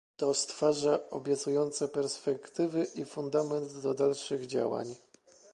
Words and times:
To 0.17 0.33
stwarza 0.33 1.09
obiecujące 1.09 1.87
perspektywy 1.87 2.87
i 2.95 3.05
fundament 3.05 3.73
do 3.81 3.93
dalszych 3.93 4.45
działań 4.47 4.95